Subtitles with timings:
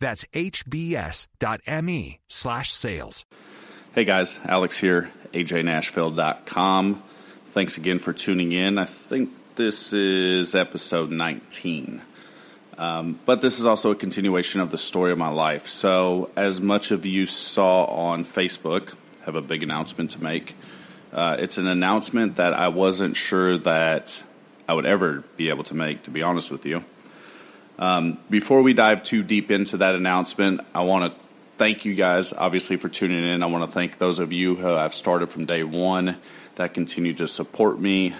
[0.00, 3.24] That's hbs.me slash sales.
[3.94, 7.02] Hey guys, Alex here, ajnashville.com.
[7.46, 8.78] Thanks again for tuning in.
[8.78, 12.02] I think this is episode 19.
[12.78, 15.66] Um, but this is also a continuation of the story of my life.
[15.66, 20.54] So, as much of you saw on Facebook, have a big announcement to make.
[21.12, 24.22] Uh, it's an announcement that I wasn't sure that
[24.68, 26.84] I would ever be able to make, to be honest with you.
[27.78, 31.18] Um, before we dive too deep into that announcement, I want to
[31.58, 33.42] thank you guys, obviously, for tuning in.
[33.42, 36.16] I want to thank those of you who I've started from day one
[36.56, 38.14] that continue to support me,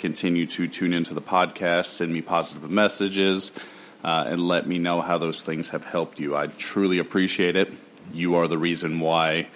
[0.00, 3.52] continue to tune into the podcast, send me positive messages
[4.02, 6.36] uh, and let me know how those things have helped you.
[6.36, 7.72] I truly appreciate it.
[8.12, 9.46] You are the reason why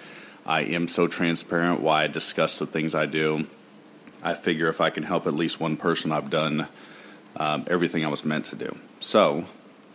[0.45, 3.45] I am so transparent, why I discuss the things I do.
[4.23, 6.67] I figure if I can help at least one person, I've done
[7.37, 8.75] um, everything I was meant to do.
[8.99, 9.45] So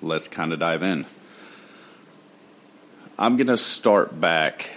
[0.05, 1.07] let's kind of dive in.
[3.19, 4.69] I'm going to start back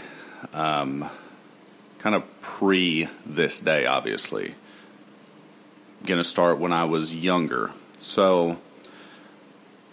[0.53, 1.09] um,
[1.99, 4.55] kind of pre this day, obviously.
[6.05, 7.71] Going to start when I was younger.
[7.99, 8.57] So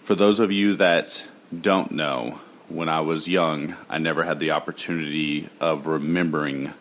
[0.03, 1.23] for those of you that
[1.59, 6.73] don't know, when I was young, I never had the opportunity of remembering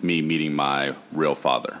[0.00, 1.80] me meeting my real father.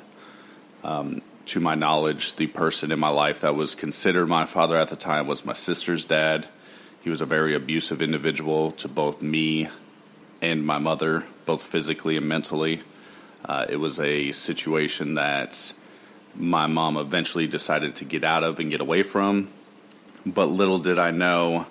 [0.82, 4.88] Um, to my knowledge, the person in my life that was considered my father at
[4.88, 6.46] the time was my sister's dad.
[7.02, 9.68] He was a very abusive individual to both me
[10.40, 12.82] and my mother, both physically and mentally.
[13.44, 15.72] Uh, it was a situation that
[16.34, 19.48] my mom eventually decided to get out of and get away from.
[20.24, 21.66] But little did I know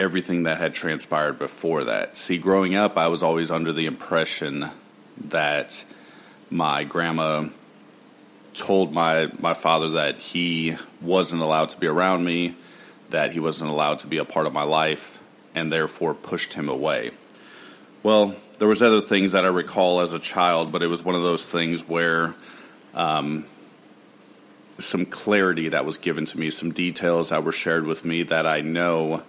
[0.00, 2.16] everything that had transpired before that.
[2.16, 4.68] See, growing up, I was always under the impression
[5.28, 5.84] that
[6.50, 7.48] my grandma
[8.60, 12.54] told my, my father that he wasn't allowed to be around me,
[13.08, 15.18] that he wasn't allowed to be a part of my life,
[15.54, 17.10] and therefore pushed him away.
[18.02, 21.14] Well, there was other things that I recall as a child, but it was one
[21.14, 22.34] of those things where
[22.94, 23.46] um,
[24.78, 28.46] some clarity that was given to me, some details that were shared with me that
[28.46, 29.22] I know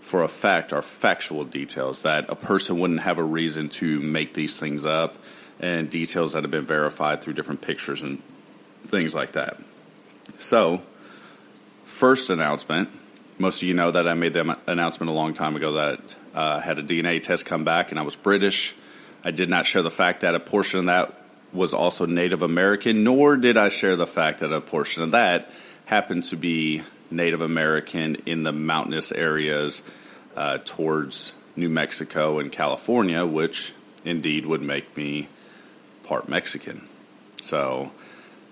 [0.00, 4.34] for a fact are factual details that a person wouldn't have a reason to make
[4.34, 5.16] these things up
[5.58, 8.22] and details that have been verified through different pictures and
[8.86, 9.58] things like that.
[10.38, 10.82] So,
[11.84, 12.88] first announcement.
[13.38, 16.00] Most of you know that I made the announcement a long time ago that
[16.34, 18.74] uh, had a DNA test come back and I was British.
[19.24, 21.12] I did not share the fact that a portion of that
[21.52, 25.50] was also Native American, nor did I share the fact that a portion of that
[25.86, 29.82] happened to be Native American in the mountainous areas
[30.36, 33.72] uh, towards New Mexico and California, which
[34.04, 35.28] indeed would make me
[36.02, 36.86] part Mexican.
[37.40, 37.92] So,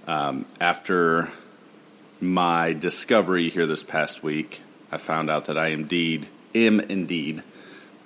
[0.07, 1.29] um, after
[2.21, 4.61] my discovery here this past week,
[4.91, 7.43] I found out that I indeed am indeed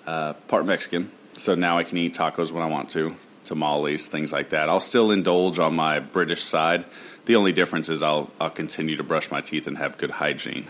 [0.06, 1.10] uh, part Mexican.
[1.34, 3.14] So now I can eat tacos when I want to
[3.44, 4.68] tamales, things like that.
[4.68, 6.84] I'll still indulge on my British side.
[7.24, 10.66] The only difference is I'll I'll continue to brush my teeth and have good hygiene.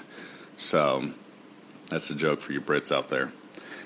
[0.56, 1.10] So
[1.88, 3.32] that's a joke for you Brits out there.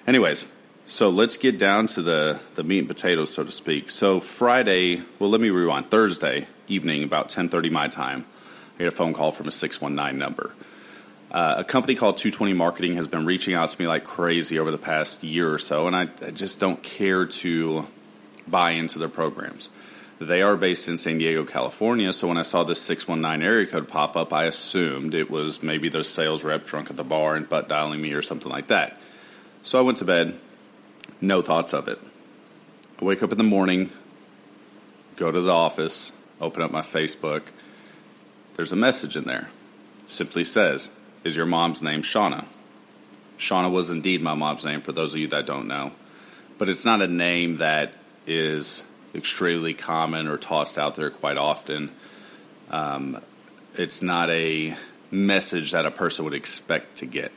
[0.06, 0.46] Anyways,
[0.86, 3.90] so let's get down to the the meat and potatoes, so to speak.
[3.90, 5.90] So Friday, well, let me rewind.
[5.90, 8.24] Thursday evening, about ten thirty my time,
[8.76, 10.54] I get a phone call from a six one nine number.
[11.30, 14.70] Uh, a company called 220 Marketing has been reaching out to me like crazy over
[14.70, 17.86] the past year or so, and I, I just don't care to
[18.46, 19.70] buy into their programs.
[20.18, 23.88] They are based in San Diego, California, so when I saw this 619 area code
[23.88, 27.48] pop up, I assumed it was maybe the sales rep drunk at the bar and
[27.48, 29.00] butt dialing me or something like that.
[29.62, 30.34] So I went to bed,
[31.22, 31.98] no thoughts of it.
[33.00, 33.90] I wake up in the morning,
[35.16, 36.12] go to the office,
[36.42, 37.42] open up my Facebook.
[38.56, 39.48] There's a message in there.
[40.08, 40.90] Simply says,
[41.24, 42.44] Is your mom's name Shauna?
[43.38, 45.92] Shauna was indeed my mom's name, for those of you that don't know.
[46.58, 47.94] But it's not a name that
[48.26, 48.84] is
[49.14, 51.90] extremely common or tossed out there quite often.
[52.70, 53.18] Um,
[53.76, 54.76] it's not a
[55.10, 57.32] message that a person would expect to get.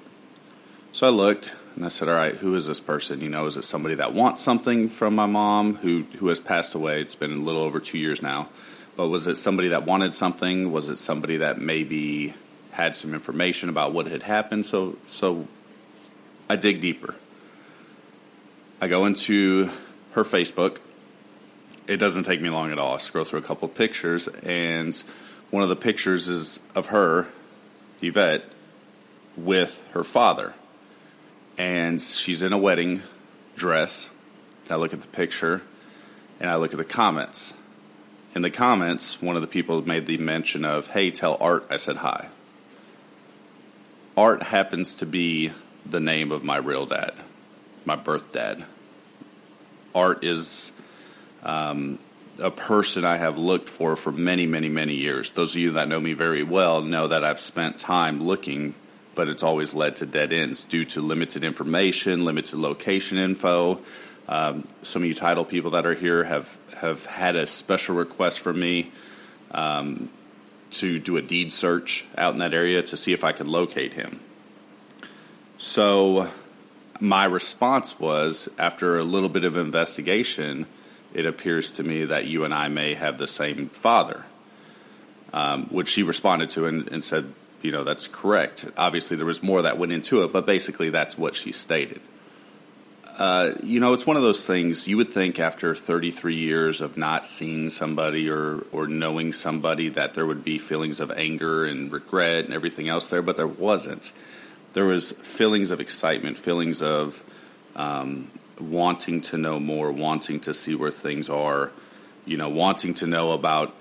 [0.92, 3.22] So I looked and I said, "All right, who is this person?
[3.22, 6.74] You know, is it somebody that wants something from my mom who who has passed
[6.74, 7.02] away?
[7.02, 8.48] It's been a little over two years now,
[8.96, 10.72] but was it somebody that wanted something?
[10.72, 12.34] Was it somebody that maybe
[12.72, 14.66] had some information about what had happened?
[14.66, 15.48] So so
[16.50, 17.16] I dig deeper.
[18.82, 19.70] I go into
[20.12, 20.80] her Facebook.
[21.88, 22.96] It doesn't take me long at all.
[22.96, 24.96] I scroll through a couple pictures, and
[25.52, 27.28] one of the pictures is of her,
[28.02, 28.44] Yvette,
[29.38, 30.54] with her father.
[31.58, 33.02] And she's in a wedding
[33.56, 34.10] dress.
[34.70, 35.62] I look at the picture
[36.40, 37.54] and I look at the comments.
[38.36, 41.78] In the comments, one of the people made the mention of, hey, tell Art I
[41.78, 42.28] said hi.
[44.18, 45.54] Art happens to be
[45.86, 47.14] the name of my real dad,
[47.86, 48.66] my birth dad.
[49.94, 50.74] Art is
[51.44, 51.98] um,
[52.38, 55.32] a person I have looked for for many, many, many years.
[55.32, 58.76] Those of you that know me very well know that I've spent time looking,
[59.16, 63.80] but it's always led to dead ends due to limited information, limited location info.
[64.28, 68.40] Um, some of you title people that are here have have had a special request
[68.40, 68.92] from me
[69.52, 70.10] um,
[70.72, 73.94] to do a deed search out in that area to see if I could locate
[73.94, 74.20] him.
[75.58, 76.30] So
[77.00, 80.66] my response was after a little bit of investigation,
[81.14, 84.26] it appears to me that you and I may have the same father.
[85.34, 87.26] Um, which she responded to and, and said,
[87.62, 88.68] you know, that's correct.
[88.78, 92.00] Obviously, there was more that went into it, but basically, that's what she stated.
[93.18, 96.98] Uh, you know, it's one of those things you would think after 33 years of
[96.98, 101.94] not seeing somebody or, or knowing somebody that there would be feelings of anger and
[101.94, 104.12] regret and everything else there, but there wasn't
[104.76, 107.24] there was feelings of excitement, feelings of
[107.78, 108.30] um,
[108.60, 111.72] wanting to know more, wanting to see where things are,
[112.26, 113.74] you know, wanting to know about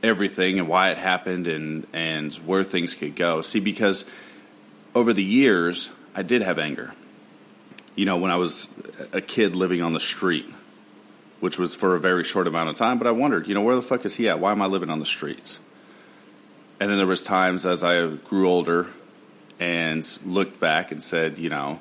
[0.00, 3.40] everything and why it happened and and where things could go.
[3.42, 4.04] See, because
[4.94, 6.94] over the years, I did have anger.
[7.98, 8.68] You know, when I was
[9.12, 10.48] a kid living on the street,
[11.40, 13.74] which was for a very short amount of time, but I wondered, you know, where
[13.74, 14.38] the fuck is he at?
[14.38, 15.58] Why am I living on the streets?
[16.78, 18.86] And then there was times as I grew older
[19.58, 21.80] and looked back and said, you know,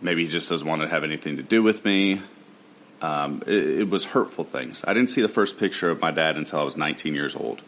[0.00, 2.20] maybe he just doesn't want to have anything to do with me.
[3.00, 4.84] Um, it, it, was hurtful things.
[4.86, 7.62] I didn't see the first picture of my dad until I was 19 years old.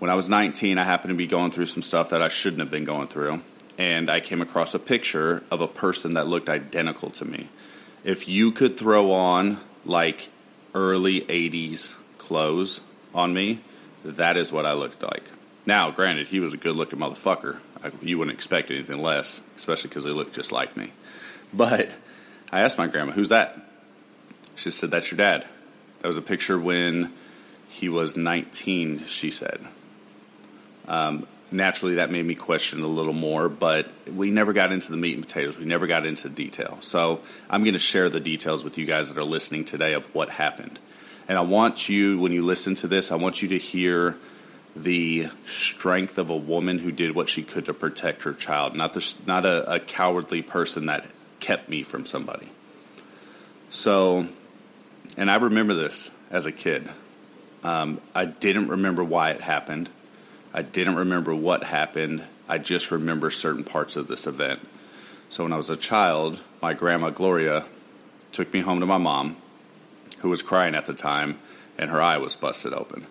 [0.00, 2.60] When I was 19, I happened to be going through some stuff that I shouldn't
[2.60, 3.40] have been going through,
[3.80, 7.48] and I came across a picture of a person that looked identical to me.
[8.04, 9.56] If you could throw on
[9.86, 10.28] like
[10.74, 12.82] early 80s clothes
[13.14, 13.60] on me,
[14.04, 15.24] that is what I looked like.
[15.64, 17.58] Now, granted, he was a good looking motherfucker.
[17.82, 20.92] I, you wouldn't expect anything less, especially because they looked just like me.
[21.54, 21.96] But
[22.52, 23.58] I asked my grandma, "Who's that?"
[24.56, 25.46] She said, "That's your dad."
[26.00, 27.12] That was a picture when
[27.70, 28.98] he was 19.
[29.04, 29.60] She said.
[30.86, 34.96] Um, naturally, that made me question a little more, but we never got into the
[34.96, 35.58] meat and potatoes.
[35.58, 36.78] We never got into detail.
[36.80, 40.12] So I'm going to share the details with you guys that are listening today of
[40.14, 40.78] what happened.
[41.28, 44.16] And I want you, when you listen to this, I want you to hear
[44.76, 48.94] the strength of a woman who did what she could to protect her child, not
[48.94, 51.06] the, not a, a cowardly person that
[51.40, 52.48] kept me from somebody.
[53.70, 54.26] So,
[55.16, 56.88] and I remember this as a kid.
[57.62, 59.90] Um, I didn't remember why it happened.
[60.52, 62.24] I didn't remember what happened.
[62.48, 64.66] I just remember certain parts of this event.
[65.28, 67.64] So when I was a child, my grandma Gloria
[68.32, 69.36] took me home to my mom,
[70.18, 71.38] who was crying at the time,
[71.78, 73.06] and her eye was busted open.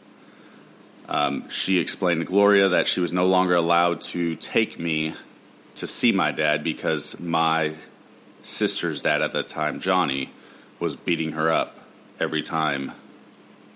[1.08, 5.14] Um, she explained to Gloria that she was no longer allowed to take me
[5.76, 7.74] to see my dad because my
[8.44, 10.30] sister's dad at that time, Johnny,
[10.80, 11.78] was beating her up
[12.20, 12.92] every time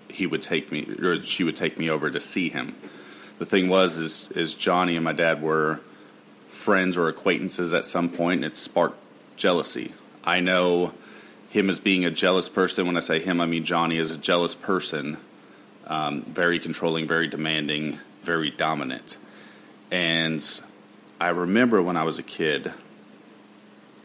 [0.08, 2.74] he would take me or she would take me over to see him.
[3.38, 5.80] The thing was is is Johnny and my dad were
[6.48, 8.98] friends or acquaintances at some point and it sparked
[9.36, 9.92] jealousy.
[10.24, 10.94] I know
[11.50, 12.86] him as being a jealous person.
[12.86, 15.18] When I say him, I mean Johnny is a jealous person
[15.86, 19.16] um, very controlling, very demanding, very dominant.
[19.90, 20.42] And
[21.20, 22.72] I remember when I was a kid,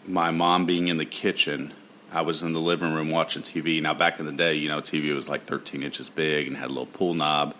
[0.07, 1.73] my mom being in the kitchen.
[2.11, 3.81] I was in the living room watching TV.
[3.81, 6.65] Now, back in the day, you know, TV was like 13 inches big and had
[6.65, 7.53] a little pool knob,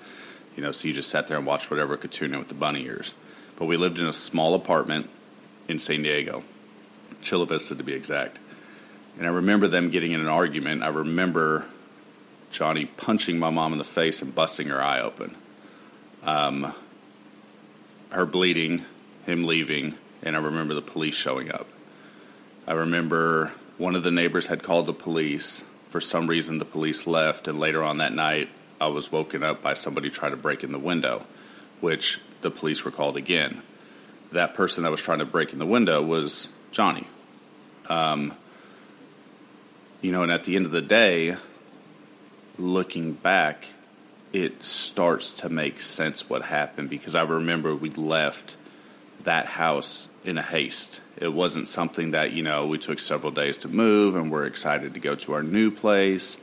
[0.60, 3.14] you know, so you just sat there and watched whatever in with the bunny ears.
[3.58, 5.10] But we lived in a small apartment
[5.70, 6.44] in San Diego,
[7.22, 8.40] Chula Vista to be exact.
[9.18, 10.84] And I remember them getting in an argument.
[10.84, 11.66] I remember
[12.52, 15.34] Johnny punching my mom in the face and busting her eye open.
[16.24, 16.74] Um,
[18.10, 18.84] her bleeding,
[19.26, 21.68] him leaving, and I remember the police showing up.
[22.68, 25.64] I remember one of the neighbors had called the police.
[25.88, 28.50] For some reason, the police left, and later on that night,
[28.82, 31.26] I was woken up by somebody trying to break in the window,
[31.82, 33.62] which the police were called again.
[34.32, 37.08] That person that was trying to break in the window was Johnny.
[37.90, 38.34] Um,
[40.02, 41.36] you know, and at the end of the day,
[42.58, 43.68] looking back,
[44.32, 48.56] it starts to make sense what happened because I remember we left
[49.24, 51.02] that house in a haste.
[51.18, 54.94] It wasn't something that, you know, we took several days to move and we're excited
[54.94, 56.38] to go to our new place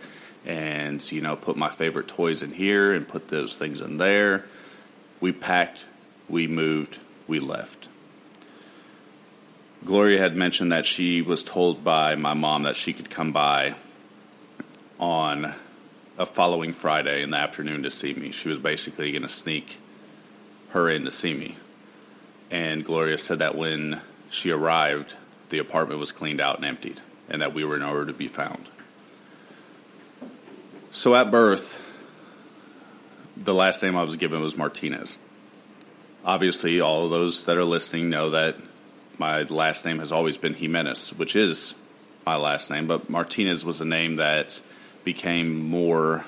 [0.46, 4.44] and, you know, put my favorite toys in here and put those things in there.
[5.20, 5.84] We packed,
[6.28, 7.88] we moved, we left.
[9.84, 13.74] Gloria had mentioned that she was told by my mom that she could come by
[14.98, 15.52] on
[16.18, 18.30] a following Friday in the afternoon to see me.
[18.30, 19.78] She was basically going to sneak
[20.70, 21.56] her in to see me.
[22.50, 24.00] And Gloria said that when
[24.30, 25.14] she arrived,
[25.50, 28.66] the apartment was cleaned out and emptied, and that we were nowhere to be found.
[30.96, 31.78] So at birth,
[33.36, 35.18] the last name I was given was Martinez.
[36.24, 38.56] Obviously, all of those that are listening know that
[39.18, 41.74] my last name has always been Jimenez, which is
[42.24, 44.58] my last name, but Martinez was a name that
[45.04, 46.24] became more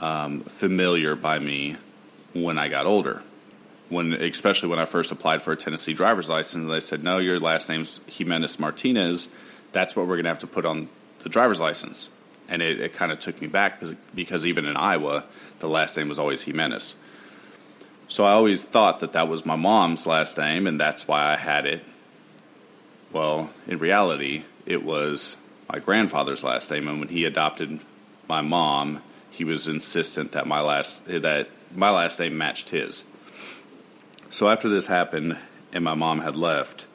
[0.00, 1.76] um, familiar by me
[2.32, 3.22] when I got older.
[3.90, 7.38] When, especially when I first applied for a Tennessee driver's license, they said, "No, your
[7.38, 9.28] last name's Jimenez Martinez.
[9.72, 10.88] That's what we're going to have to put on
[11.18, 12.08] the driver's license."
[12.48, 13.82] And it, it kind of took me back
[14.14, 15.24] because even in Iowa,
[15.60, 16.94] the last name was always Jimenez.
[18.08, 21.36] So I always thought that that was my mom's last name, and that's why I
[21.36, 21.82] had it.
[23.12, 25.36] Well, in reality, it was
[25.72, 27.80] my grandfather's last name, and when he adopted
[28.28, 33.04] my mom, he was insistent that my last that my last name matched his.
[34.30, 35.38] So after this happened,
[35.72, 36.86] and my mom had left,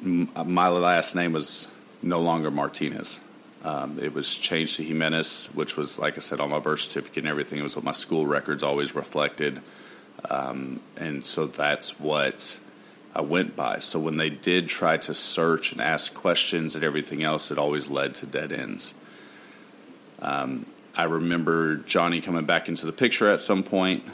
[0.00, 1.66] my last name was
[2.02, 3.20] no longer Martinez.
[3.66, 7.24] Um, it was changed to Jimenez, which was, like I said, on my birth certificate
[7.24, 7.58] and everything.
[7.58, 9.60] It was what my school records always reflected.
[10.30, 12.60] Um, and so that's what
[13.12, 13.80] I went by.
[13.80, 17.90] So when they did try to search and ask questions and everything else, it always
[17.90, 18.94] led to dead ends.
[20.22, 20.64] Um,
[20.96, 24.04] I remember Johnny coming back into the picture at some point.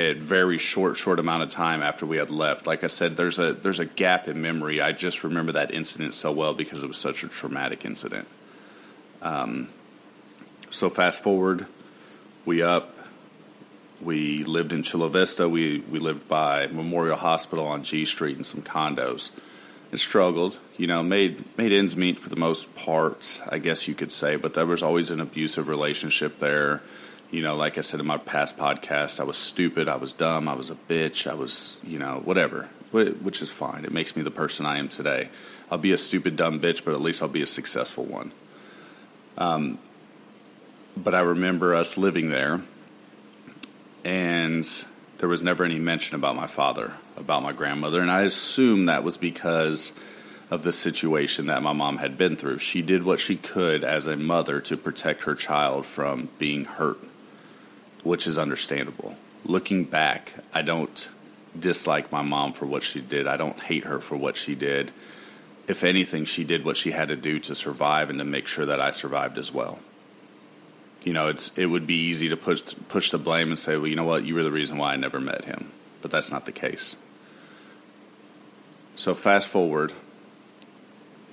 [0.00, 2.66] A very short, short amount of time after we had left.
[2.66, 4.80] Like I said, there's a there's a gap in memory.
[4.80, 8.26] I just remember that incident so well because it was such a traumatic incident.
[9.20, 9.68] Um,
[10.70, 11.66] so fast forward,
[12.46, 12.96] we up
[14.00, 15.48] we lived in Chula Vista.
[15.48, 19.30] We, we lived by Memorial Hospital on G Street in some condos
[19.90, 20.58] and struggled.
[20.78, 24.36] You know, made made ends meet for the most part, I guess you could say.
[24.36, 26.82] But there was always an abusive relationship there.
[27.30, 30.48] You know, like I said in my past podcast, I was stupid, I was dumb,
[30.48, 33.84] I was a bitch, I was, you know, whatever, which is fine.
[33.84, 35.28] It makes me the person I am today.
[35.70, 38.32] I'll be a stupid, dumb bitch, but at least I'll be a successful one.
[39.38, 39.78] Um,
[40.96, 42.60] but I remember us living there
[44.04, 44.66] and
[45.18, 49.04] there was never any mention about my father, about my grandmother, and I assume that
[49.04, 49.92] was because
[50.50, 52.58] of the situation that my mom had been through.
[52.58, 56.98] She did what she could as a mother to protect her child from being hurt,
[58.02, 59.16] which is understandable.
[59.44, 61.08] Looking back, I don't
[61.58, 63.26] dislike my mom for what she did.
[63.26, 64.92] I don't hate her for what she did.
[65.68, 68.66] If anything, she did what she had to do to survive and to make sure
[68.66, 69.78] that I survived as well
[71.04, 73.86] you know, it's it would be easy to push push the blame and say, well,
[73.86, 75.70] you know what, you were the reason why I never met him,
[76.02, 76.96] but that's not the case.
[78.96, 79.92] So fast forward,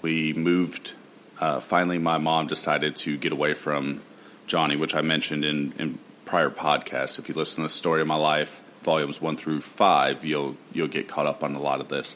[0.02, 0.94] we moved.
[1.40, 4.02] Uh, finally, my mom decided to get away from
[4.48, 7.18] Johnny, which I mentioned in, in prior podcasts.
[7.18, 10.90] If you listen to the story of my life, volumes one through five, you'll you'll
[10.90, 12.16] get caught up on a lot of this.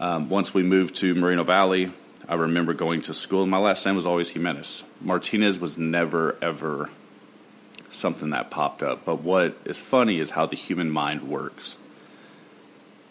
[0.00, 1.92] Um, once we moved to Moreno Valley,
[2.26, 4.84] I remember going to school, and my last name was always Jimenez.
[5.02, 6.88] Martinez was never, ever
[7.90, 9.04] something that popped up.
[9.04, 11.76] But what is funny is how the human mind works.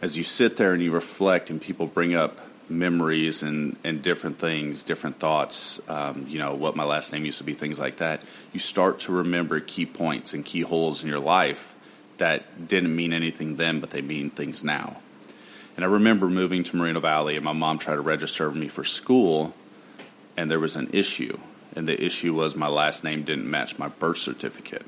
[0.01, 4.37] As you sit there and you reflect, and people bring up memories and, and different
[4.37, 7.97] things, different thoughts, um, you know, what my last name used to be, things like
[7.97, 8.21] that,
[8.53, 11.73] you start to remember key points and key holes in your life
[12.17, 14.97] that didn't mean anything then, but they mean things now.
[15.75, 18.83] And I remember moving to Moreno Valley, and my mom tried to register me for
[18.83, 19.55] school,
[20.35, 21.37] and there was an issue.
[21.75, 24.85] And the issue was my last name didn't match my birth certificate.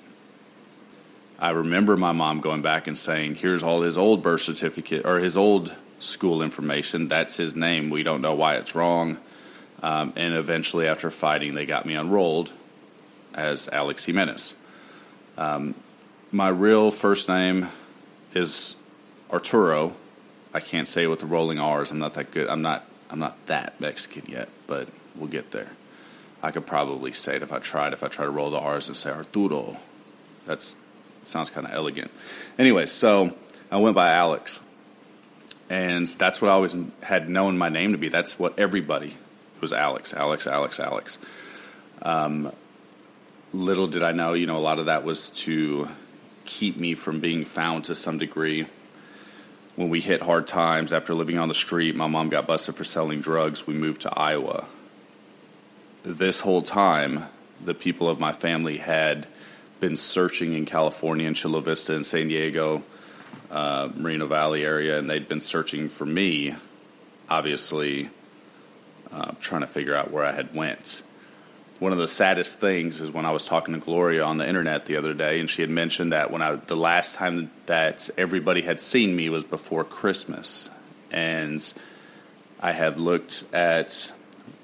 [1.39, 5.19] I remember my mom going back and saying, Here's all his old birth certificate or
[5.19, 7.07] his old school information.
[7.07, 7.89] That's his name.
[7.89, 9.17] We don't know why it's wrong.
[9.81, 12.51] Um, and eventually, after fighting, they got me enrolled
[13.33, 14.53] as Alex Jimenez.
[15.37, 15.73] Um,
[16.31, 17.67] my real first name
[18.33, 18.75] is
[19.31, 19.93] Arturo,
[20.53, 21.91] I can't say it with the rolling R's.
[21.91, 22.47] I'm not that good.
[22.49, 22.85] I'm not.
[23.09, 25.69] I'm not that Mexican yet, but we'll get there.
[26.41, 27.91] I could probably say it if I tried.
[27.91, 29.77] If I try to roll the R's and say Arturo,
[30.45, 30.75] that's
[31.23, 32.09] sounds kind of elegant.
[32.57, 33.35] Anyway, so
[33.69, 34.59] I went by Alex,
[35.71, 38.09] and that's what I always had known my name to be.
[38.09, 39.15] That's what everybody
[39.61, 41.17] was Alex, Alex, Alex, Alex.
[42.01, 42.51] Um,
[43.53, 45.87] little did I know, you know, a lot of that was to
[46.43, 48.65] keep me from being found to some degree
[49.77, 52.83] when we hit hard times after living on the street, my mom got busted for
[52.83, 53.65] selling drugs.
[53.65, 54.65] We moved to Iowa.
[56.03, 57.23] This whole time,
[57.63, 59.25] the people of my family had
[59.79, 62.83] been searching in California and Chula Vista and San Diego,
[63.51, 66.55] uh, Valley area, and they'd been searching for me,
[67.29, 68.09] obviously,
[69.11, 71.03] uh, trying to figure out where I had went.
[71.79, 74.85] One of the saddest things is when I was talking to Gloria on the internet
[74.85, 78.61] the other day, and she had mentioned that when I the last time that everybody
[78.61, 80.69] had seen me was before Christmas,
[81.11, 81.61] and
[82.59, 84.11] I had looked at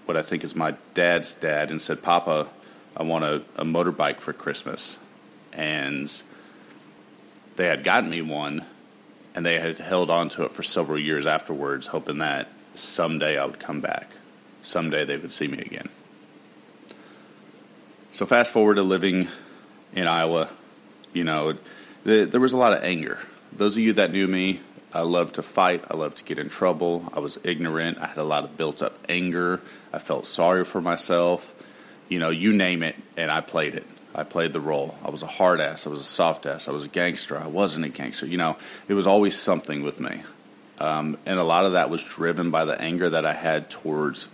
[0.05, 2.47] what I think is my dad's dad and said, "Papa,
[2.95, 4.99] I want a, a motorbike for Christmas,"
[5.53, 6.09] and
[7.55, 8.63] they had gotten me one,
[9.37, 13.45] and they had held on to it for several years afterwards, hoping that someday I
[13.45, 14.09] would come back,
[14.63, 15.89] someday they would see me again.
[18.13, 19.27] So fast forward to living
[19.93, 20.49] in Iowa,
[21.13, 21.53] you know,
[22.03, 23.19] the, there was a lot of anger.
[23.53, 24.59] Those of you that knew me,
[24.91, 25.83] I loved to fight.
[25.87, 27.07] I loved to get in trouble.
[27.13, 27.99] I was ignorant.
[27.99, 29.61] I had a lot of built up anger.
[29.93, 31.53] I felt sorry for myself.
[32.09, 33.85] You know, you name it, and I played it.
[34.17, 34.95] I played the role.
[35.05, 35.85] I was a hard ass.
[35.85, 36.67] I was a soft ass.
[36.67, 37.37] I was a gangster.
[37.37, 38.25] I wasn't a gangster.
[38.25, 38.57] You know,
[38.87, 40.23] it was always something with me.
[40.79, 44.27] Um, and a lot of that was driven by the anger that I had towards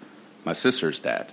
[0.45, 1.29] my sister's dad.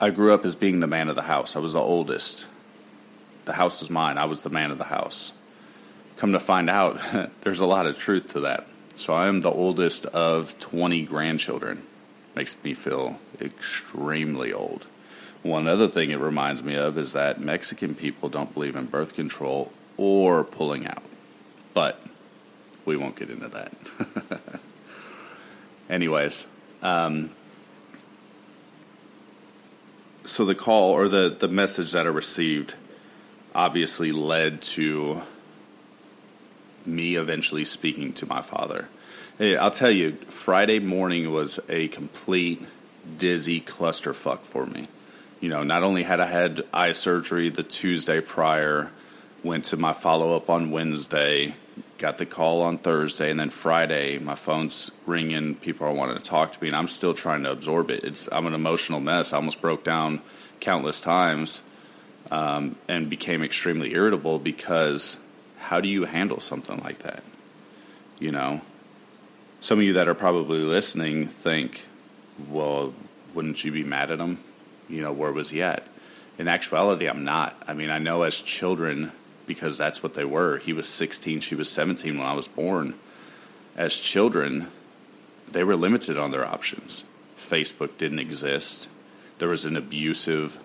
[0.00, 1.54] I grew up as being the man of the house.
[1.54, 2.46] I was the oldest.
[3.44, 4.18] The house was mine.
[4.18, 5.32] I was the man of the house.
[6.16, 7.00] Come to find out,
[7.42, 8.66] there's a lot of truth to that.
[8.96, 11.82] So I am the oldest of 20 grandchildren.
[12.34, 14.86] Makes me feel extremely old.
[15.42, 19.14] One other thing it reminds me of is that Mexican people don't believe in birth
[19.14, 21.02] control or pulling out.
[21.74, 22.00] But
[22.84, 23.72] we won't get into that.
[25.90, 26.46] Anyways,
[26.82, 27.30] um,
[30.24, 32.74] so the call or the, the message that I received
[33.54, 35.22] obviously led to
[36.86, 38.88] me eventually speaking to my father.
[39.38, 42.62] Hey, I'll tell you, Friday morning was a complete
[43.18, 44.88] dizzy clusterfuck for me.
[45.42, 48.92] You know, not only had I had eye surgery the Tuesday prior,
[49.42, 51.56] went to my follow up on Wednesday,
[51.98, 55.56] got the call on Thursday, and then Friday, my phone's ringing.
[55.56, 58.04] People are wanting to talk to me, and I'm still trying to absorb it.
[58.04, 59.32] It's I'm an emotional mess.
[59.32, 60.20] I almost broke down
[60.60, 61.60] countless times
[62.30, 65.16] um, and became extremely irritable because
[65.58, 67.24] how do you handle something like that?
[68.20, 68.60] You know,
[69.60, 71.82] some of you that are probably listening think,
[72.48, 72.94] well,
[73.34, 74.38] wouldn't you be mad at him?
[74.92, 75.86] You know, where was he at?
[76.38, 77.56] In actuality, I'm not.
[77.66, 79.10] I mean, I know as children
[79.46, 80.58] because that's what they were.
[80.58, 82.94] He was 16, she was 17 when I was born.
[83.74, 84.68] As children,
[85.50, 87.04] they were limited on their options.
[87.38, 88.88] Facebook didn't exist.
[89.38, 90.62] There was an abusive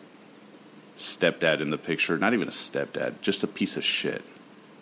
[0.97, 4.23] stepdad in the picture, not even a stepdad, just a piece of shit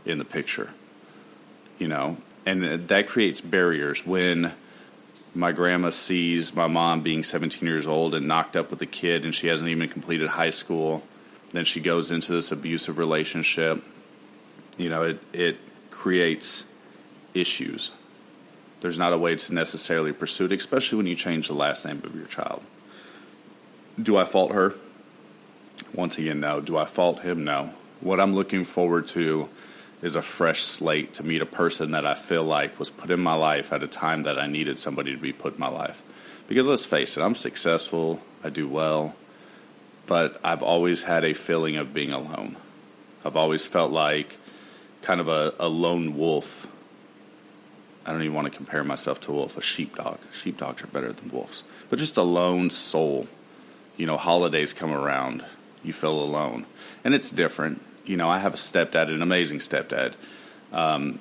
[0.06, 0.74] in the picture.
[1.78, 4.54] You know, and that creates barriers when
[5.36, 9.26] my grandma sees my mom being 17 years old and knocked up with a kid
[9.26, 11.04] and she hasn't even completed high school
[11.56, 13.82] then she goes into this abusive relationship.
[14.78, 15.58] You know, it it
[15.90, 16.66] creates
[17.34, 17.94] issues.
[18.82, 22.02] There's not a way to necessarily pursue it, especially when you change the last name
[22.04, 22.62] of your child.
[24.00, 24.74] Do I fault her?
[25.94, 26.60] Once again, no.
[26.60, 27.46] Do I fault him?
[27.46, 27.74] No.
[28.02, 29.50] What I'm looking forward to
[30.02, 33.20] is a fresh slate to meet a person that I feel like was put in
[33.20, 36.04] my life at a time that I needed somebody to be put in my life.
[36.48, 39.16] Because let's face it, I'm successful, I do well,
[40.06, 42.56] but I've always had a feeling of being alone.
[43.24, 44.38] I've always felt like
[45.02, 46.68] kind of a, a lone wolf.
[48.06, 50.20] I don't even want to compare myself to a wolf, a sheepdog.
[50.34, 51.64] Sheepdogs are better than wolves.
[51.90, 53.28] But just a lone soul.
[53.98, 55.44] You know, holidays come around,
[55.84, 56.66] you feel alone.
[57.04, 57.82] And it's different.
[58.06, 60.16] You know, I have a stepdad, an amazing stepdad.
[60.72, 61.20] Um,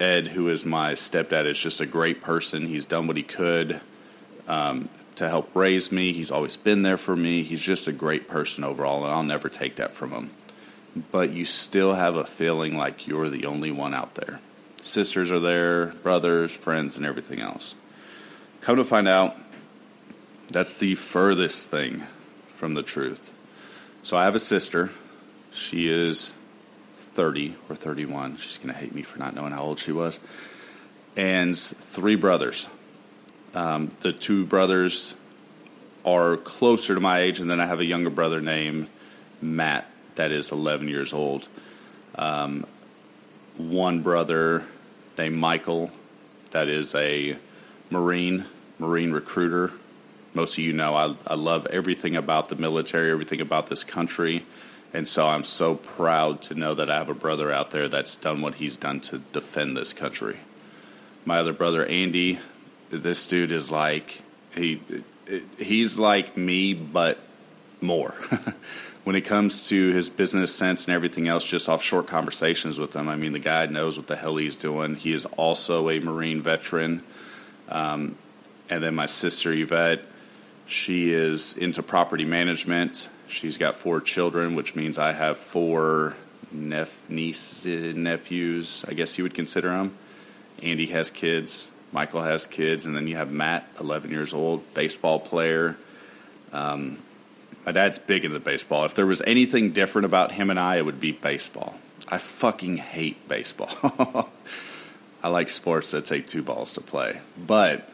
[0.00, 2.66] Ed, who is my stepdad, is just a great person.
[2.66, 3.80] He's done what he could.
[4.48, 6.12] Um, to help raise me.
[6.12, 7.42] He's always been there for me.
[7.42, 10.30] He's just a great person overall, and I'll never take that from him.
[11.10, 14.40] But you still have a feeling like you're the only one out there.
[14.80, 17.74] Sisters are there, brothers, friends, and everything else.
[18.60, 19.36] Come to find out,
[20.48, 22.02] that's the furthest thing
[22.54, 23.32] from the truth.
[24.02, 24.90] So I have a sister.
[25.56, 26.34] She is
[27.14, 28.36] 30 or 31.
[28.36, 30.20] She's going to hate me for not knowing how old she was.
[31.16, 32.68] And three brothers.
[33.54, 35.14] Um, the two brothers
[36.04, 38.88] are closer to my age, and then I have a younger brother named
[39.40, 41.48] Matt that is 11 years old.
[42.16, 42.66] Um,
[43.56, 44.64] one brother
[45.16, 45.90] named Michael
[46.50, 47.36] that is a
[47.90, 48.44] Marine,
[48.78, 49.72] Marine recruiter.
[50.34, 54.44] Most of you know I, I love everything about the military, everything about this country,
[54.96, 58.16] And so I'm so proud to know that I have a brother out there that's
[58.16, 60.38] done what he's done to defend this country.
[61.26, 62.38] My other brother, Andy,
[62.88, 64.22] this dude is like,
[64.54, 64.80] he,
[65.58, 67.18] he's like me, but
[67.82, 68.14] more.
[69.04, 72.96] when it comes to his business sense and everything else, just off short conversations with
[72.96, 74.94] him, I mean, the guy knows what the hell he's doing.
[74.94, 77.02] He is also a Marine veteran.
[77.68, 78.16] Um,
[78.70, 80.00] and then my sister, Yvette,
[80.64, 83.10] she is into property management.
[83.28, 86.16] She's got four children, which means I have four
[86.52, 89.96] nep- nieces, nephews, I guess you would consider them.
[90.62, 91.68] Andy has kids.
[91.92, 95.76] Michael has kids, and then you have Matt, 11 years old, baseball player.
[96.52, 96.98] Um,
[97.64, 98.84] my dad's big into baseball.
[98.84, 101.74] If there was anything different about him and I, it would be baseball.
[102.08, 104.30] I fucking hate baseball.
[105.22, 107.20] I like sports that take two balls to play.
[107.36, 107.88] But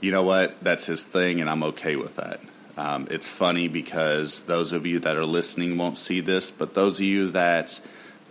[0.00, 0.60] you know what?
[0.60, 2.40] That's his thing, and I'm okay with that.
[2.76, 6.94] Um, it's funny because those of you that are listening won't see this, but those
[6.94, 7.78] of you that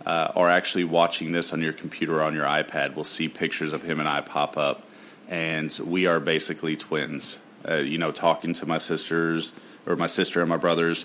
[0.04, 3.72] uh, are actually watching this on your computer or on your iPad will see pictures
[3.72, 4.84] of him and I pop up.
[5.28, 7.38] And we are basically twins.
[7.66, 9.54] Uh, you know, talking to my sisters
[9.86, 11.04] or my sister and my brothers,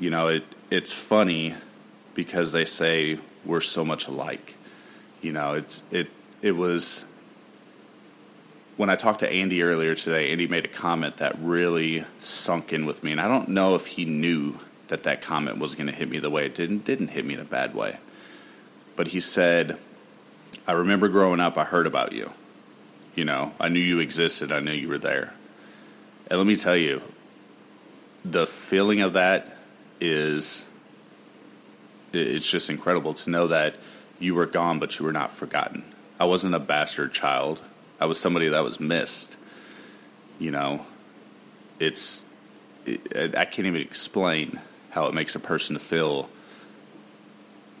[0.00, 1.54] you know, it it's funny
[2.14, 4.56] because they say we're so much alike.
[5.20, 6.08] You know, it's it
[6.40, 7.04] it was
[8.76, 10.32] when I talked to Andy earlier today.
[10.32, 13.86] Andy made a comment that really sunk in with me, and I don't know if
[13.86, 14.58] he knew
[14.88, 17.34] that that comment was going to hit me the way it didn't didn't hit me
[17.34, 17.96] in a bad way.
[18.96, 19.78] But he said,
[20.66, 22.30] "I remember growing up, I heard about you.
[23.14, 24.52] You know, I knew you existed.
[24.52, 25.34] I knew you were there."
[26.28, 27.02] And let me tell you,
[28.24, 29.58] the feeling of that
[30.00, 30.64] is
[32.12, 33.74] it's just incredible to know that
[34.18, 35.84] you were gone, but you were not forgotten.
[36.20, 37.60] I wasn't a bastard child.
[38.02, 39.36] I was somebody that was missed.
[40.40, 40.84] You know,
[41.78, 42.26] it's
[42.84, 44.58] it, I can't even explain
[44.90, 46.28] how it makes a person feel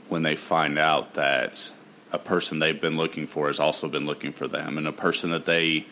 [0.08, 1.72] when they find out that
[2.12, 5.32] a person they've been looking for has also been looking for them, and a person
[5.32, 5.86] that they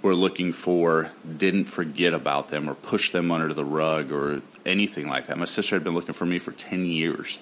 [0.00, 5.08] were looking for didn't forget about them or push them under the rug or anything
[5.08, 5.36] like that.
[5.36, 7.38] My sister had been looking for me for 10 years.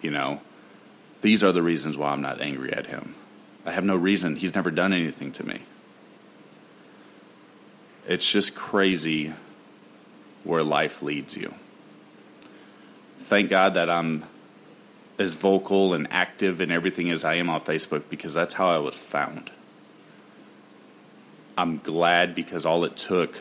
[0.00, 0.40] You know,
[1.20, 3.14] these are the reasons why I'm not angry at him.
[3.66, 4.36] I have no reason.
[4.36, 5.60] He's never done anything to me.
[8.06, 9.32] It's just crazy
[10.44, 11.52] where life leads you.
[13.18, 14.24] Thank God that I'm
[15.18, 18.78] as vocal and active and everything as I am on Facebook because that's how I
[18.78, 19.50] was found.
[21.58, 23.34] I'm glad because all it took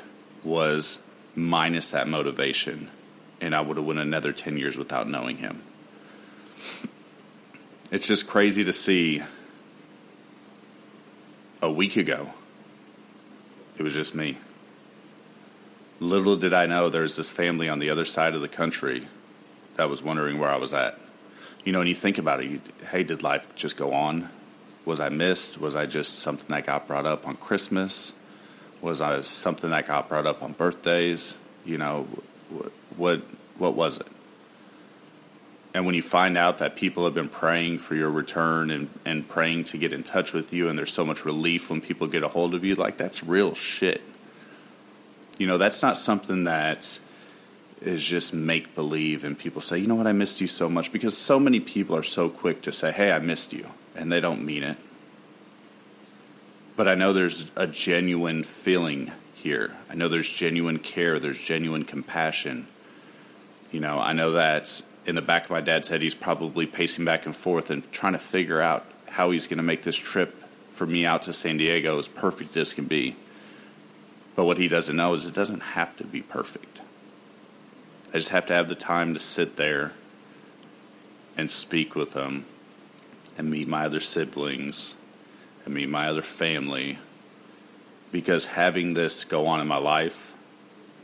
[0.43, 0.99] was
[1.35, 2.89] minus that motivation,
[3.41, 5.61] and I would have went another 10 years without knowing him.
[7.91, 9.21] It's just crazy to see
[11.65, 12.29] a week ago,
[13.77, 14.37] it was just me.
[15.99, 19.07] Little did I know there's this family on the other side of the country
[19.75, 20.99] that was wondering where I was at.
[21.63, 24.29] You know, and you think about it, you, hey, did life just go on?
[24.85, 25.59] Was I missed?
[25.59, 28.13] Was I just something that got brought up on Christmas?
[28.81, 31.35] Was I something that got brought up on birthdays?
[31.65, 32.03] You know,
[32.97, 33.21] what
[33.57, 34.07] what was it?
[35.75, 39.27] And when you find out that people have been praying for your return and, and
[39.27, 42.23] praying to get in touch with you, and there's so much relief when people get
[42.23, 44.01] a hold of you, like that's real shit.
[45.37, 46.97] You know, that's not something that
[47.81, 50.93] is just make believe and people say, you know what, I missed you so much
[50.93, 54.21] because so many people are so quick to say, hey, I missed you and they
[54.21, 54.77] don't mean it.
[56.77, 59.75] But I know there's a genuine feeling here.
[59.89, 62.65] I know there's genuine care, there's genuine compassion.
[63.73, 67.05] You know, I know that in the back of my dad's head, he's probably pacing
[67.05, 70.33] back and forth and trying to figure out how he's going to make this trip
[70.71, 73.15] for me out to San Diego as perfect as can be.
[74.35, 76.81] But what he doesn't know is it doesn't have to be perfect.
[78.09, 79.93] I just have to have the time to sit there
[81.37, 82.45] and speak with them
[83.37, 84.95] and meet my other siblings
[85.65, 86.97] and meet my other family
[88.11, 90.33] because having this go on in my life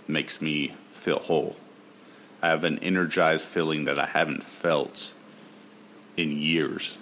[0.07, 1.55] makes me feel whole.
[2.41, 5.13] I have an energized feeling that I haven't felt
[6.17, 6.97] in years.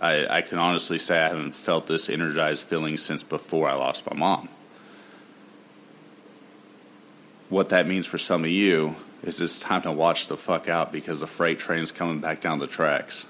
[0.00, 4.08] I, I can honestly say I haven't felt this energized feeling since before I lost
[4.08, 4.48] my mom.
[7.48, 10.92] What that means for some of you is it's time to watch the fuck out
[10.92, 13.26] because the freight train's coming back down the tracks.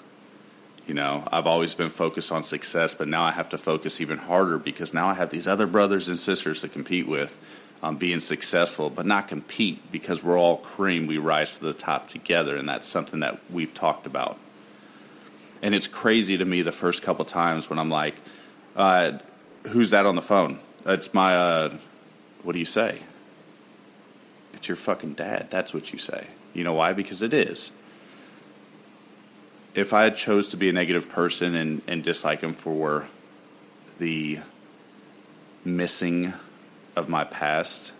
[0.87, 4.19] You know, I've always been focused on success, but now I have to focus even
[4.19, 7.39] harder because now I have these other brothers and sisters to compete with
[7.83, 11.07] on being successful, but not compete because we're all cream.
[11.07, 14.39] We rise to the top together, and that's something that we've talked about.
[15.63, 18.17] And it's crazy to me the first couple times when I'm like,
[18.77, 19.19] uh,
[19.69, 21.37] "Who's that on the phone?" It's my.
[21.37, 21.79] Uh,
[22.43, 22.99] what do you say?
[24.55, 25.49] It's your fucking dad.
[25.51, 26.27] That's what you say.
[26.55, 26.93] You know why?
[26.93, 27.71] Because it is.
[29.75, 33.09] If I chose to be a negative person and, and dislike him for
[33.99, 34.41] the
[35.65, 36.33] missing
[36.99, 37.93] of my past,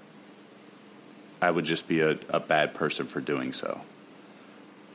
[1.41, 3.81] I would just be a, a bad person for doing so.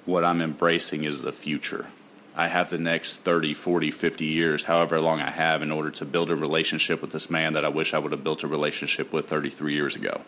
[0.05, 1.87] What I'm embracing is the future.
[2.35, 6.05] I have the next 30, 40, 50 years, however long I have, in order to
[6.05, 9.13] build a relationship with this man that I wish I would have built a relationship
[9.13, 10.21] with 33 years ago.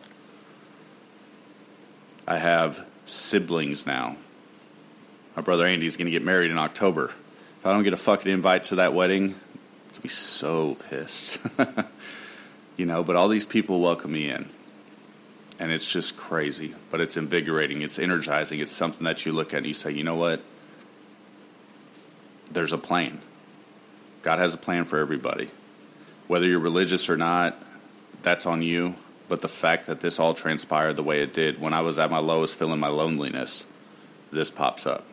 [2.27, 4.15] I have siblings now.
[5.35, 7.05] My brother Andy's going to get married in October.
[7.05, 10.75] If I don't get a fucking invite to that wedding, I'm going to be so
[10.89, 11.39] pissed.
[12.77, 14.47] you know, but all these people welcome me in.
[15.57, 19.59] And it's just crazy, but it's invigorating, it's energizing, it's something that you look at
[19.59, 20.41] and you say, you know what?
[22.51, 23.19] There's a plan.
[24.21, 25.49] God has a plan for everybody.
[26.27, 27.55] Whether you're religious or not,
[28.21, 28.95] that's on you.
[29.27, 32.11] But the fact that this all transpired the way it did, when I was at
[32.11, 33.65] my lowest feeling my loneliness,
[34.31, 35.03] this pops up.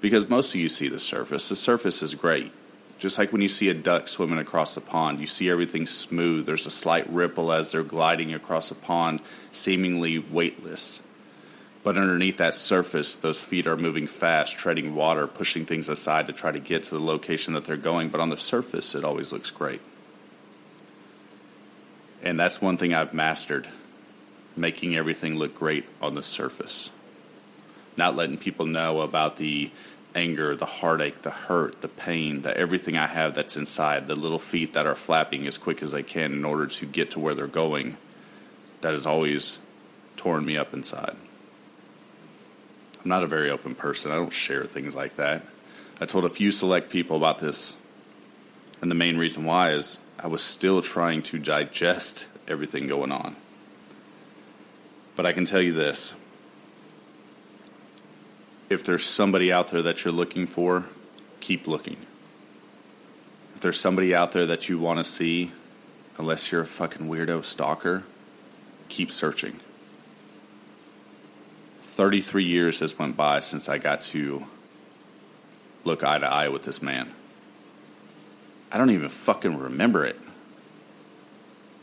[0.00, 1.48] Because most of you see the surface.
[1.48, 2.52] The surface is great.
[3.00, 6.44] Just like when you see a duck swimming across the pond, you see everything smooth.
[6.44, 9.20] There's a slight ripple as they're gliding across the pond,
[9.52, 11.00] seemingly weightless.
[11.82, 16.34] But underneath that surface, those feet are moving fast, treading water, pushing things aside to
[16.34, 18.10] try to get to the location that they're going.
[18.10, 19.80] But on the surface, it always looks great.
[22.22, 23.66] And that's one thing I've mastered
[24.56, 26.90] making everything look great on the surface.
[27.96, 29.70] Not letting people know about the
[30.14, 34.38] anger, the heartache, the hurt, the pain, the everything I have that's inside, the little
[34.38, 37.34] feet that are flapping as quick as they can in order to get to where
[37.34, 37.96] they're going,
[38.80, 39.58] that has always
[40.16, 41.16] torn me up inside.
[43.02, 44.10] I'm not a very open person.
[44.10, 45.42] I don't share things like that.
[46.00, 47.74] I told a few select people about this,
[48.80, 53.36] and the main reason why is I was still trying to digest everything going on.
[55.16, 56.14] But I can tell you this
[58.70, 60.86] if there's somebody out there that you're looking for,
[61.40, 61.96] keep looking.
[63.54, 65.50] If there's somebody out there that you want to see,
[66.16, 68.04] unless you're a fucking weirdo stalker,
[68.88, 69.58] keep searching.
[71.80, 74.44] 33 years has went by since I got to
[75.84, 77.10] look eye to eye with this man.
[78.70, 80.18] I don't even fucking remember it.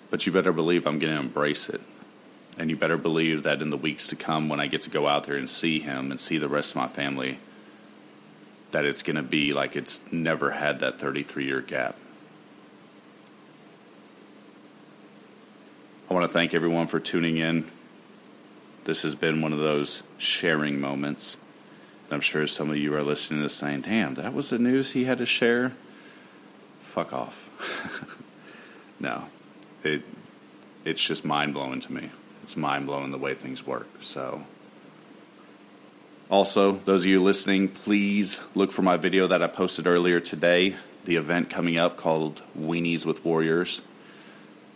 [0.10, 1.82] But you better believe I'm going to embrace it.
[2.58, 5.08] And you better believe that in the weeks to come, when I get to go
[5.08, 7.39] out there and see him and see the rest of my family,
[8.72, 11.96] that it's going to be like it's never had that 33 year gap.
[16.10, 17.65] I want to thank everyone for tuning in.
[18.86, 21.38] This has been one of those sharing moments.
[22.10, 24.93] I'm sure some of you are listening to this saying, damn, that was the news
[24.93, 25.74] he had to share?
[26.80, 27.43] Fuck off.
[29.00, 29.26] no.
[29.84, 30.04] It,
[30.86, 32.10] it's just mind blowing to me
[32.48, 33.90] it's mind blowing the way things work.
[34.00, 34.42] So,
[36.30, 40.78] also, those of you listening, please look for my video that I posted earlier today.
[41.04, 43.82] The event coming up called Weenies with Warriors.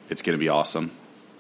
[0.10, 0.92] It's going to be awesome.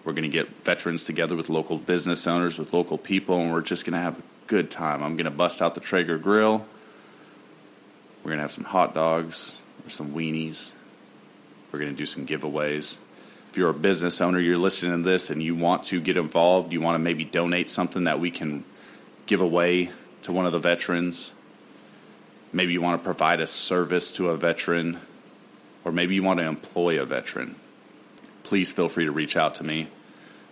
[0.05, 3.61] We're going to get veterans together with local business owners, with local people, and we're
[3.61, 5.03] just going to have a good time.
[5.03, 6.65] I'm going to bust out the Traeger grill.
[8.23, 9.51] We're going to have some hot dogs
[9.85, 10.71] or some weenies.
[11.73, 12.95] We're going to do some giveaways
[13.51, 16.71] if you're a business owner, you're listening to this and you want to get involved,
[16.71, 18.63] you want to maybe donate something that we can
[19.25, 21.33] give away to one of the veterans.
[22.53, 24.99] Maybe you want to provide a service to a veteran,
[25.83, 27.57] or maybe you want to employ a veteran.
[28.43, 29.89] Please feel free to reach out to me.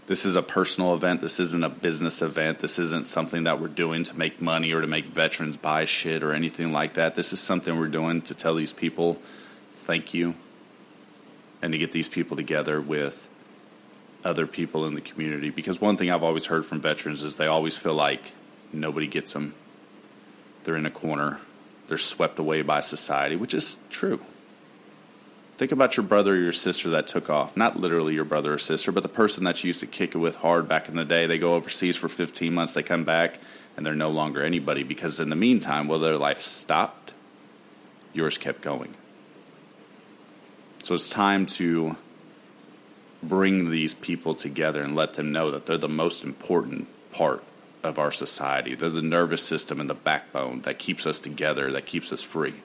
[0.07, 1.21] This is a personal event.
[1.21, 2.59] This isn't a business event.
[2.59, 6.21] This isn't something that we're doing to make money or to make veterans buy shit
[6.21, 7.15] or anything like that.
[7.15, 9.13] This is something we're doing to tell these people
[9.85, 10.35] thank you
[11.61, 13.27] and to get these people together with
[14.23, 15.49] other people in the community.
[15.49, 18.21] Because one thing I've always heard from veterans is they always feel like
[18.73, 19.53] nobody gets them.
[20.63, 21.39] They're in a corner.
[21.87, 24.19] They're swept away by society, which is true.
[25.57, 27.57] Think about your brother or your sister that took off.
[27.57, 30.17] Not literally your brother or sister, but the person that you used to kick it
[30.17, 31.25] with hard back in the day.
[31.25, 33.37] They go overseas for 15 months, they come back,
[33.75, 37.13] and they're no longer anybody because in the meantime, well, their life stopped,
[38.13, 38.95] yours kept going.
[40.89, 41.95] So it's time to
[43.21, 47.43] bring these people together and let them know that they're the most important part
[47.83, 48.73] of our society.
[48.73, 52.55] They're the nervous system and the backbone that keeps us together, that keeps us free.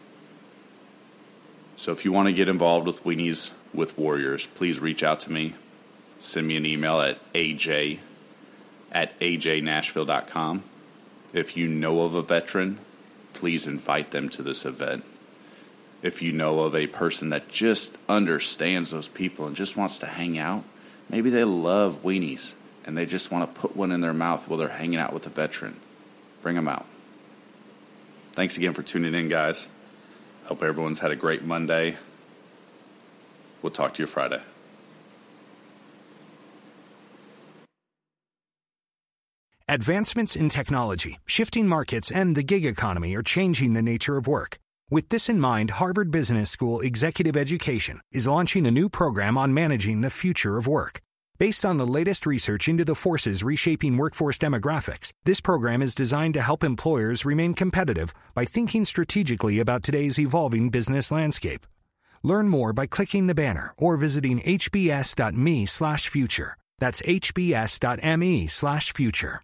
[1.77, 5.31] So if you want to get involved with Weenies with Warriors, please reach out to
[5.31, 5.53] me.
[6.19, 7.99] Send me an email at aj
[8.91, 10.63] at ajnashville.com.
[11.35, 12.79] If you know of a veteran,
[13.35, 15.05] please invite them to this event
[16.05, 20.07] if you know of a person that just understands those people and just wants to
[20.07, 20.63] hang out,
[21.09, 22.55] maybe they love weenies.
[22.87, 25.27] and they just want to put one in their mouth while they're hanging out with
[25.27, 25.75] a veteran.
[26.43, 26.85] Bring them out.
[28.33, 29.67] Thanks again for tuning in, guys.
[30.45, 31.97] Hope everyone's had a great Monday.
[33.63, 34.43] We'll talk to you Friday.
[39.67, 44.59] Advancements in technology, shifting markets, and the gig economy are changing the nature of work.
[44.91, 49.55] With this in mind, Harvard Business School Executive Education is launching a new program on
[49.55, 51.01] managing the future of work.
[51.39, 56.35] Based on the latest research into the forces reshaping workforce demographics, this program is designed
[56.35, 61.67] to help employers remain competitive by thinking strategically about today's evolving business landscape.
[62.23, 66.57] Learn more by clicking the banner or visiting hbs.me/future.
[66.79, 69.41] That's hbs.me/future.